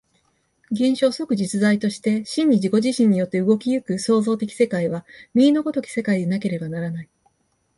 [0.71, 7.09] 現象即実在として真に自己自身によって動き行く創造的世界は、右の如き世界でなければならない。